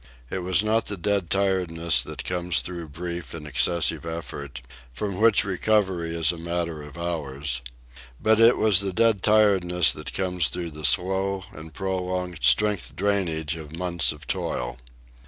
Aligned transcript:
It 0.31 0.39
was 0.39 0.63
not 0.63 0.87
the 0.87 0.97
dead 0.97 1.29
tiredness 1.29 2.01
that 2.01 2.23
comes 2.23 2.61
through 2.61 2.87
brief 2.89 3.35
and 3.35 3.45
excessive 3.45 4.03
effort, 4.03 4.61
from 4.91 5.21
which 5.21 5.43
recovery 5.43 6.15
is 6.17 6.31
a 6.31 6.39
matter 6.39 6.81
of 6.81 6.97
hours; 6.97 7.61
but 8.19 8.39
it 8.39 8.57
was 8.57 8.79
the 8.79 8.93
dead 8.93 9.21
tiredness 9.21 9.93
that 9.93 10.11
comes 10.11 10.49
through 10.49 10.71
the 10.71 10.85
slow 10.85 11.43
and 11.51 11.75
prolonged 11.75 12.39
strength 12.41 12.95
drainage 12.95 13.55
of 13.55 13.77
months 13.77 14.11
of 14.11 14.25
toil. 14.25 14.79